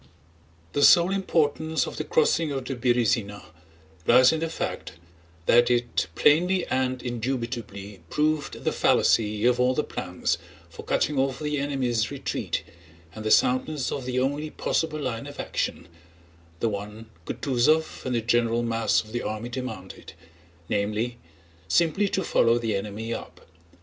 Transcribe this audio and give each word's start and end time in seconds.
The 0.73 0.81
sole 0.81 1.11
importance 1.11 1.85
of 1.85 1.97
the 1.97 2.03
crossing 2.03 2.51
of 2.51 2.65
the 2.65 2.73
Berëzina 2.75 3.43
lies 4.07 4.31
in 4.31 4.39
the 4.39 4.49
fact 4.49 4.93
that 5.45 5.69
it 5.69 6.07
plainly 6.15 6.65
and 6.69 7.03
indubitably 7.03 8.01
proved 8.09 8.63
the 8.63 8.71
fallacy 8.71 9.45
of 9.45 9.59
all 9.59 9.75
the 9.75 9.83
plans 9.83 10.39
for 10.71 10.81
cutting 10.81 11.19
off 11.19 11.37
the 11.37 11.59
enemy's 11.59 12.09
retreat 12.09 12.63
and 13.13 13.23
the 13.23 13.29
soundness 13.29 13.91
of 13.91 14.05
the 14.05 14.19
only 14.19 14.49
possible 14.49 14.99
line 14.99 15.27
of 15.27 15.39
action—the 15.39 16.67
one 16.67 17.05
Kutúzov 17.27 18.03
and 18.03 18.15
the 18.15 18.21
general 18.21 18.63
mass 18.63 19.03
of 19.03 19.11
the 19.11 19.21
army 19.21 19.49
demanded—namely, 19.49 21.19
simply 21.67 22.09
to 22.09 22.23
follow 22.23 22.57
the 22.57 22.75
enemy 22.75 23.13
up. 23.13 23.41